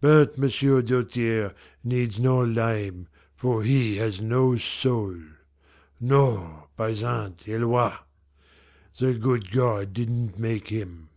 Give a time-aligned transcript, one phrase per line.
[0.00, 5.16] "But M'sieu' Doltaire needs no lime, for he has no soul.
[6.00, 7.98] No, by Sainte Helois!
[8.98, 11.10] The good God didn't make him.